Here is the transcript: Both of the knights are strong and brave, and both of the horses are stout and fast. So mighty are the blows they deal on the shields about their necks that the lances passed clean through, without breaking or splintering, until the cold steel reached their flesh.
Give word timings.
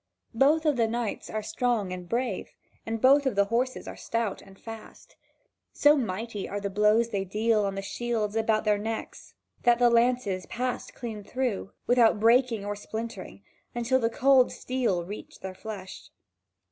Both 0.33 0.65
of 0.65 0.77
the 0.77 0.87
knights 0.87 1.29
are 1.29 1.43
strong 1.43 1.93
and 1.93 2.09
brave, 2.09 2.55
and 2.87 2.99
both 2.99 3.27
of 3.27 3.35
the 3.35 3.45
horses 3.45 3.87
are 3.87 3.95
stout 3.95 4.41
and 4.41 4.57
fast. 4.59 5.15
So 5.73 5.95
mighty 5.95 6.49
are 6.49 6.59
the 6.59 6.71
blows 6.71 7.09
they 7.09 7.23
deal 7.23 7.65
on 7.65 7.75
the 7.75 7.83
shields 7.83 8.35
about 8.35 8.63
their 8.65 8.79
necks 8.79 9.35
that 9.61 9.77
the 9.77 9.91
lances 9.91 10.47
passed 10.47 10.95
clean 10.95 11.23
through, 11.23 11.73
without 11.85 12.19
breaking 12.19 12.65
or 12.65 12.75
splintering, 12.75 13.43
until 13.75 13.99
the 13.99 14.09
cold 14.09 14.51
steel 14.51 15.05
reached 15.05 15.43
their 15.43 15.53
flesh. 15.53 16.09